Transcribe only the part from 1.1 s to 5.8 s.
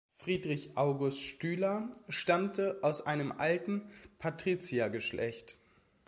Stüler stammte aus einem alten Patriziergeschlecht.